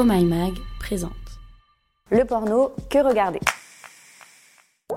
Oh 0.00 0.04
My 0.06 0.24
Mag 0.24 0.54
présente. 0.78 1.12
Le 2.10 2.24
porno, 2.24 2.72
que 2.88 3.06
regarder? 3.06 3.40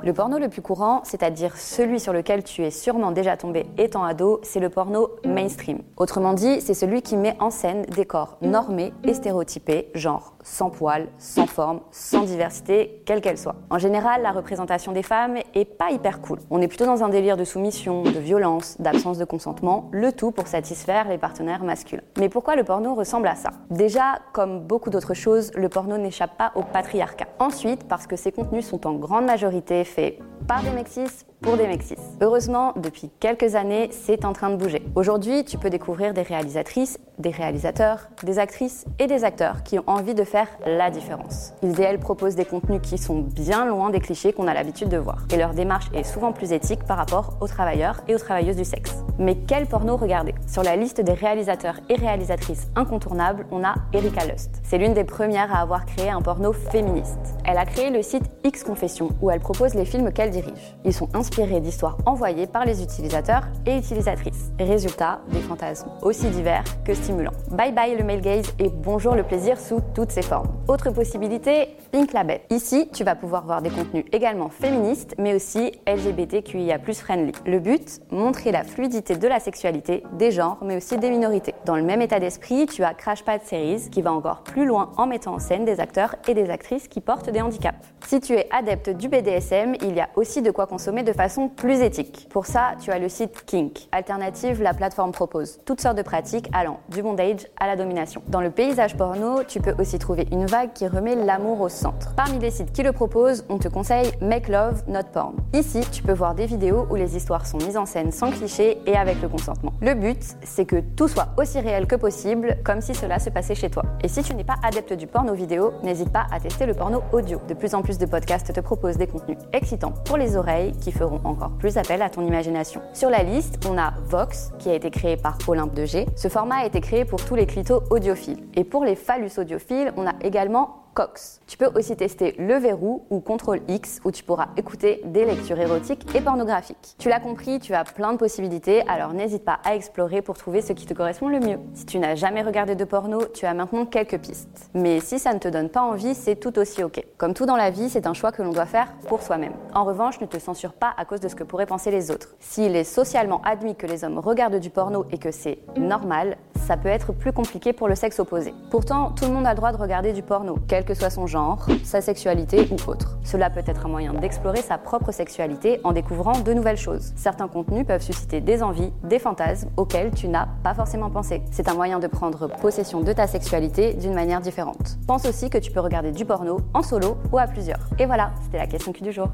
Le 0.02 0.14
porno 0.14 0.38
le 0.38 0.48
plus 0.48 0.62
courant, 0.62 1.02
c'est-à-dire 1.04 1.58
celui 1.58 2.00
sur 2.00 2.14
lequel 2.14 2.42
tu 2.46 2.64
es 2.64 2.72
sûrement 2.72 3.12
déjà 3.12 3.36
tombé 3.36 3.66
étant 3.78 4.06
ado, 4.06 4.40
c'est 4.44 4.62
le 4.62 4.70
porno 4.70 5.10
mainstream. 5.26 5.80
Autrement 5.98 6.32
dit, 6.32 6.62
c'est 6.62 6.74
celui 6.74 7.02
qui 7.02 7.18
met 7.18 7.36
en 7.42 7.50
scène 7.50 7.82
des 7.88 8.06
corps 8.06 8.38
normés 8.42 8.94
et 9.04 9.14
stéréotypés, 9.14 9.92
genre 9.94 10.36
sans 10.44 10.70
poils, 10.70 11.08
sans 11.18 11.48
forme, 11.48 11.80
sans 11.92 12.24
diversité, 12.24 13.02
quelle 13.06 13.22
qu'elle 13.22 13.38
soit. 13.38 13.56
En 13.70 13.78
général, 13.78 14.22
la 14.22 14.32
représentation 14.32 14.92
des 14.92 15.04
femmes 15.04 15.38
est 15.54 15.66
pas 15.66 15.92
hyper 15.92 16.22
cool. 16.22 16.40
On 16.50 16.62
est 16.62 16.68
plutôt 16.68 16.86
dans 16.86 17.04
un 17.04 17.10
délire 17.10 17.38
de 17.38 17.44
soumission, 17.44 18.04
de 18.04 18.20
violence, 18.20 18.80
d'absence 18.80 19.18
de 19.18 19.26
consentement, 19.26 19.90
le 19.92 20.12
tout 20.12 20.32
pour 20.32 20.48
satisfaire 20.48 21.08
les 21.08 21.18
partenaires 21.18 21.64
masculins. 21.64 22.04
Mais 22.20 22.30
pourquoi 22.30 22.56
le 22.56 22.64
porno 22.64 22.94
ressemble 22.94 23.28
à 23.28 23.36
ça? 23.36 23.50
Déjà, 23.70 24.20
comme 24.34 24.60
beaucoup 24.60 24.90
d'autres 24.90 25.14
choses, 25.14 25.52
le 25.56 25.70
porno 25.70 25.98
n'échappe 25.98 26.38
pas 26.38 26.52
au 26.56 26.64
patriarcat. 26.64 27.28
Ensuite, 27.40 27.88
parce 27.88 28.08
que 28.08 28.16
ses 28.16 28.32
contenus 28.32 28.68
sont 28.68 28.86
en 28.86 28.94
grande 28.94 29.26
majorité 29.26 29.84
fait 29.84 30.20
par 30.48 30.62
des 30.62 30.72
mexis 30.72 31.26
pour 31.44 31.58
des 31.58 31.68
mexis. 31.68 31.96
Heureusement, 32.22 32.74
depuis 32.78 33.12
quelques 33.20 33.56
années, 33.56 33.90
c'est 33.92 34.24
en 34.24 34.32
train 34.32 34.50
de 34.50 34.56
bouger. 34.56 34.82
Aujourd'hui, 34.96 35.44
tu 35.44 35.58
peux 35.58 35.70
découvrir 35.70 36.14
des 36.14 36.22
réalisatrices, 36.22 36.98
des 37.20 37.30
réalisateurs, 37.32 38.08
des 38.24 38.40
actrices 38.40 38.86
et 38.98 39.08
des 39.08 39.26
acteurs 39.26 39.62
qui 39.64 39.78
ont 39.78 39.84
envie 39.86 40.16
de 40.16 40.24
faire 40.24 40.48
la 40.66 40.90
différence. 40.90 41.54
Ils 41.62 41.80
et 41.80 41.84
elles 41.84 42.00
proposent 42.00 42.36
des 42.36 42.46
contenus 42.46 42.80
qui 42.82 42.98
sont 42.98 43.20
bien 43.20 43.66
loin 43.66 43.90
des 43.90 44.00
clichés 44.00 44.32
qu'on 44.32 44.48
a 44.48 44.54
l'habitude 44.54 44.88
de 44.88 44.98
voir. 44.98 45.26
Et 45.34 45.38
leur 45.38 45.54
démarche 45.54 45.88
est 45.94 46.04
souvent 46.04 46.32
plus 46.32 46.54
éthique 46.54 46.86
par 46.86 46.98
rapport 46.98 47.34
aux 47.42 47.48
travailleurs 47.48 48.02
et 48.08 48.16
aux 48.16 48.20
travailleuses 48.20 48.56
du 48.56 48.66
sexe. 48.66 48.96
Mais 49.20 49.36
quel 49.36 49.68
porno 49.68 49.98
regarder? 49.98 50.34
Sur 50.48 50.64
la 50.64 50.78
liste 50.78 51.02
des 51.02 51.14
réalisateurs 51.14 51.76
et 51.90 51.96
réalisatrices 51.96 52.68
incontournables, 52.76 53.46
on 53.52 53.64
a 53.66 53.76
Erika 53.92 54.26
Lust. 54.26 54.62
C'est 54.64 54.78
l'une 54.78 54.94
des 54.94 55.04
premières 55.04 55.54
à 55.54 55.60
avoir 55.60 55.86
créé 55.86 56.10
un 56.10 56.22
porno 56.22 56.54
féministe. 56.54 57.20
Elle 57.44 57.58
a 57.58 57.66
créé 57.66 57.90
le 57.90 58.02
site 58.02 58.24
X 58.46 58.64
Confession 58.64 59.10
où 59.22 59.30
elle 59.30 59.42
propose 59.42 59.76
les 59.76 59.86
films 59.86 60.14
qu'elle 60.14 60.32
dirige. 60.32 60.76
Ils 60.86 60.94
sont 60.94 61.10
inspirés 61.14 61.33
d'histoires 61.42 61.98
envoyées 62.06 62.46
par 62.46 62.66
les 62.66 62.84
utilisateurs 62.84 63.44
et 63.66 63.78
utilisatrices. 63.78 64.52
Résultat, 64.60 65.22
des 65.32 65.40
fantasmes 65.40 65.90
aussi 66.02 66.28
divers 66.28 66.64
que 66.86 66.94
stimulants. 66.94 67.34
Bye 67.50 67.72
bye 67.72 67.96
le 67.98 68.04
male 68.04 68.22
gaze 68.22 68.54
et 68.60 68.70
bonjour 68.70 69.16
le 69.16 69.24
plaisir 69.24 69.60
sous 69.60 69.80
toutes 69.96 70.12
ses 70.12 70.22
formes. 70.22 70.48
Autre 70.68 70.92
possibilité, 70.92 71.76
Pink 71.92 72.14
Label. 72.14 72.42
Ici, 72.52 72.90
tu 72.94 73.04
vas 73.04 73.16
pouvoir 73.16 73.46
voir 73.46 73.62
des 73.62 73.72
contenus 73.72 74.06
également 74.12 74.50
féministes 74.50 75.16
mais 75.18 75.34
aussi 75.34 75.72
LGBTQIA+ 75.88 76.80
friendly. 76.94 77.32
Le 77.48 77.60
but, 77.60 78.02
montrer 78.12 78.52
la 78.52 78.64
fluidité 78.64 79.16
de 79.16 79.28
la 79.28 79.40
sexualité, 79.40 80.04
des 80.14 80.32
genres, 80.32 80.60
mais 80.62 80.78
aussi 80.78 80.98
des 80.98 81.10
minorités. 81.10 81.56
Dans 81.66 81.76
le 81.76 81.84
même 81.84 82.02
état 82.02 82.20
d'esprit, 82.20 82.68
tu 82.68 82.84
as 82.84 82.94
Crash 82.94 83.24
Pad 83.24 83.42
Series 83.44 83.90
qui 83.90 84.04
va 84.04 84.14
encore 84.14 84.44
plus 84.44 84.66
loin 84.66 84.92
en 84.98 85.08
mettant 85.08 85.34
en 85.34 85.40
scène 85.40 85.66
des 85.66 85.80
acteurs 85.80 86.16
et 86.28 86.36
des 86.36 86.52
actrices 86.52 86.88
qui 86.88 87.02
portent 87.02 87.32
des 87.32 87.42
handicaps. 87.42 87.78
Si 88.06 88.20
tu 88.20 88.34
es 88.34 88.48
adepte 88.52 88.92
du 88.92 89.08
BDSM, 89.08 89.76
il 89.82 89.96
y 89.96 90.00
a 90.00 90.10
aussi 90.16 90.42
de 90.42 90.52
quoi 90.52 90.68
consommer 90.68 91.02
de 91.02 91.12
façon 91.12 91.23
plus 91.56 91.82
éthique. 91.82 92.28
Pour 92.30 92.46
ça, 92.46 92.74
tu 92.80 92.92
as 92.92 93.00
le 93.00 93.10
site 93.10 93.46
Kink. 93.46 93.88
Alternative, 93.92 94.62
la 94.62 94.74
plateforme 94.74 95.12
propose 95.12 95.60
toutes 95.66 95.82
sortes 95.82 95.98
de 95.98 96.02
pratiques 96.02 96.50
allant 96.54 96.80
du 96.90 97.02
bondage 97.02 97.48
à 97.60 97.68
la 97.68 97.76
domination. 97.76 98.22
Dans 98.28 98.42
le 98.42 98.50
paysage 98.52 98.98
porno, 98.98 99.44
tu 99.44 99.60
peux 99.60 99.74
aussi 99.80 100.00
trouver 100.00 100.28
une 100.32 100.46
vague 100.46 100.74
qui 100.74 100.88
remet 100.88 101.16
l'amour 101.16 101.62
au 101.62 101.70
centre. 101.70 102.14
Parmi 102.16 102.40
les 102.40 102.52
sites 102.52 102.72
qui 102.74 102.84
le 102.84 102.92
proposent, 102.92 103.46
on 103.50 103.58
te 103.58 103.68
conseille 103.68 104.12
Make 104.22 104.50
Love, 104.50 104.84
Not 104.88 105.12
Porn. 105.14 105.36
Ici, 105.54 105.82
tu 105.92 106.04
peux 106.04 106.14
voir 106.14 106.36
des 106.36 106.46
vidéos 106.46 106.88
où 106.90 106.96
les 106.96 107.16
histoires 107.16 107.46
sont 107.46 107.58
mises 107.58 107.78
en 107.78 107.86
scène 107.86 108.12
sans 108.12 108.32
clichés 108.32 108.80
et 108.86 108.96
avec 108.96 109.22
le 109.22 109.30
consentement. 109.30 109.74
Le 109.82 109.94
but, 109.94 110.22
c'est 110.44 110.66
que 110.66 110.82
tout 110.96 111.08
soit 111.08 111.30
aussi 111.38 111.60
réel 111.60 111.88
que 111.88 111.96
possible, 111.96 112.58
comme 112.64 112.82
si 112.82 112.94
cela 112.94 113.20
se 113.20 113.30
passait 113.30 113.56
chez 113.56 113.70
toi. 113.70 113.84
Et 114.02 114.08
si 114.08 114.24
tu 114.24 114.36
n'es 114.36 114.44
pas 114.44 114.56
adepte 114.64 114.94
du 114.94 115.08
porno 115.08 115.34
vidéo, 115.34 115.74
n'hésite 115.84 116.12
pas 116.12 116.28
à 116.32 116.40
tester 116.40 116.66
le 116.66 116.74
porno 116.74 117.02
audio. 117.12 117.40
De 117.48 117.54
plus 117.54 117.74
en 117.76 117.82
plus 117.82 117.98
de 117.98 118.06
podcasts 118.06 118.54
te 118.54 118.60
proposent 118.60 118.98
des 118.98 119.08
contenus 119.08 119.38
excitants 119.54 119.94
pour 120.06 120.18
les 120.18 120.36
oreilles 120.36 120.74
qui 120.74 120.92
feront 120.92 121.13
encore 121.24 121.52
plus 121.52 121.78
appel 121.78 122.02
à 122.02 122.10
ton 122.10 122.26
imagination. 122.26 122.82
Sur 122.94 123.10
la 123.10 123.24
liste, 123.24 123.66
on 123.70 123.78
a 123.78 123.94
Vox, 124.06 124.52
qui 124.60 124.70
a 124.70 124.74
été 124.74 124.92
créé 124.92 125.18
par 125.18 125.38
Olympe 125.48 125.74
de 125.74 125.86
G. 125.86 126.06
Ce 126.16 126.28
format 126.28 126.58
a 126.58 126.66
été 126.66 126.82
créé 126.82 127.06
pour 127.06 127.24
tous 127.24 127.36
les 127.36 127.46
clitos 127.46 127.84
audiophiles. 127.90 128.44
Et 128.56 128.64
pour 128.64 128.86
les 128.86 128.96
phallus 128.96 129.32
audiophiles, 129.38 129.94
on 129.98 130.08
a 130.08 130.14
également 130.22 130.83
Cox. 130.94 131.42
Tu 131.48 131.58
peux 131.58 131.70
aussi 131.76 131.96
tester 131.96 132.36
le 132.38 132.56
verrou 132.56 133.06
ou 133.10 133.20
Contrôle 133.20 133.62
X 133.68 134.00
où 134.04 134.12
tu 134.12 134.24
pourras 134.24 134.48
écouter 134.58 135.02
des 135.06 135.26
lectures 135.26 135.60
érotiques 135.60 136.06
et 136.16 136.22
pornographiques. 136.22 136.96
Tu 136.98 137.10
l'as 137.10 137.20
compris, 137.20 137.60
tu 137.60 137.74
as 137.74 137.84
plein 137.84 138.14
de 138.14 138.18
possibilités, 138.18 138.88
alors 138.88 139.14
n'hésite 139.14 139.44
pas 139.44 139.60
à 139.64 139.76
explorer 139.76 140.22
pour 140.22 140.38
trouver 140.38 140.62
ce 140.62 140.74
qui 140.74 140.86
te 140.86 140.94
correspond 140.94 141.30
le 141.30 141.40
mieux. 141.40 141.60
Si 141.74 141.86
tu 141.86 142.00
n'as 142.00 142.16
jamais 142.16 142.42
regardé 142.42 142.76
de 142.76 142.86
porno, 142.86 143.26
tu 143.34 143.46
as 143.46 143.54
maintenant 143.54 143.86
quelques 143.86 144.20
pistes. 144.20 144.70
Mais 144.74 145.00
si 145.00 145.20
ça 145.20 145.34
ne 145.34 145.40
te 145.40 145.48
donne 145.48 145.70
pas 145.70 145.82
envie, 145.82 146.16
c'est 146.16 146.36
tout 146.36 146.58
aussi 146.60 146.84
ok. 146.84 147.04
Comme 147.18 147.34
tout 147.34 147.46
dans 147.46 147.56
la 147.56 147.70
vie, 147.70 147.90
c'est 147.90 148.08
un 148.08 148.14
choix 148.14 148.32
que 148.32 148.42
l'on 148.42 148.52
doit 148.52 148.66
faire 148.66 148.94
pour 149.08 149.22
soi-même. 149.22 149.54
En 149.74 149.84
revanche, 149.84 150.22
ne 150.22 150.26
te 150.26 150.40
censure 150.40 150.74
pas 150.74 150.94
à 150.98 151.06
cause 151.06 151.20
de 151.20 151.28
ce 151.28 151.36
que 151.36 151.44
pourraient 151.44 151.66
penser 151.66 151.92
les 151.92 152.12
autres. 152.12 152.36
S'il 152.40 152.76
est 152.76 152.84
socialement 152.84 153.42
admis 153.44 153.76
que 153.76 153.88
les 153.88 154.04
hommes 154.04 154.20
regardent 154.20 154.60
du 154.60 154.70
porno 154.70 155.06
et 155.12 155.18
que 155.18 155.32
c'est 155.32 155.60
normal, 155.78 156.38
ça 156.66 156.78
peut 156.78 156.90
être 156.90 157.12
plus 157.12 157.34
compliqué 157.34 157.74
pour 157.74 157.88
le 157.88 157.96
sexe 157.96 158.20
opposé. 158.20 158.54
Pourtant, 158.70 159.12
tout 159.12 159.26
le 159.26 159.32
monde 159.32 159.46
a 159.46 159.50
le 159.50 159.58
droit 159.58 159.72
de 159.72 159.78
regarder 159.78 160.14
du 160.14 160.22
porno, 160.22 160.58
quel 160.68 160.86
que 160.86 160.94
soit 160.94 161.10
son 161.10 161.28
genre, 161.28 161.66
sa 161.84 162.02
sexualité 162.02 162.68
ou 162.72 162.90
autre. 162.90 163.18
Cela 163.24 163.50
peut 163.50 163.64
être 163.66 163.86
un 163.86 163.90
moyen 163.90 164.14
d'explorer 164.14 164.62
sa 164.62 164.78
propre 164.78 165.12
sexualité 165.12 165.82
en 165.84 165.92
découvrant 165.92 166.40
de 166.40 166.54
nouvelles 166.54 166.78
choses. 166.78 167.12
Certains 167.16 167.48
contenus 167.48 167.86
peuvent 167.86 168.02
susciter 168.02 168.40
des 168.40 168.64
envies, 168.64 168.94
des 169.04 169.20
fantasmes 169.20 169.70
auxquels 169.78 170.12
tu 170.12 170.28
n'as 170.28 170.48
pas 170.64 170.74
forcément 170.74 171.10
pensé. 171.10 171.42
C'est 171.52 171.70
un 171.70 171.74
moyen 171.74 172.00
de 172.00 172.08
prendre 172.08 172.48
possession 172.48 173.02
de 173.02 173.12
ta 173.12 173.28
sexualité 173.28 173.94
d'une 173.94 174.14
manière 174.14 174.42
différente. 174.42 174.98
Pense 175.06 175.26
aussi 175.26 175.50
que 175.50 175.58
tu 175.58 175.72
peux 175.72 175.82
regarder 175.82 176.12
du 176.12 176.26
porno 176.26 176.62
en 176.74 176.82
solo 176.82 177.18
ou 177.32 177.38
à 177.38 177.48
plusieurs. 177.48 177.90
Et 178.00 178.06
voilà, 178.06 178.32
c'était 178.44 178.58
la 178.58 178.68
question 178.68 178.94
du 179.02 179.12
jour. 179.12 179.30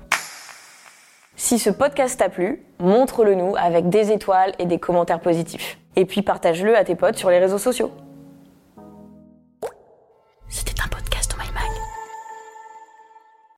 Si 1.42 1.58
ce 1.58 1.70
podcast 1.70 2.20
t'a 2.20 2.28
plu, 2.28 2.62
montre-le 2.80 3.34
nous 3.34 3.56
avec 3.56 3.88
des 3.88 4.12
étoiles 4.12 4.52
et 4.60 4.66
des 4.66 4.78
commentaires 4.78 5.22
positifs. 5.22 5.80
Et 5.96 6.04
puis 6.04 6.22
partage-le 6.22 6.78
à 6.78 6.84
tes 6.84 6.96
potes 6.96 7.16
sur 7.16 7.30
les 7.30 7.40
réseaux 7.40 7.58
sociaux. 7.58 7.92